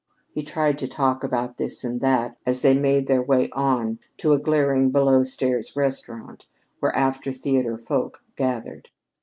[0.31, 4.33] He tried to talk about this and that as they made their way on to
[4.33, 6.47] a glaring below stairs restaurant,
[6.79, 8.89] where after theater folk gathered.